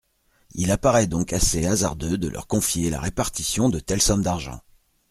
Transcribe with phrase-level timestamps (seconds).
[0.55, 4.59] Il apparaît donc assez hasardeux de leur confier la répartition de telles sommes d’argent.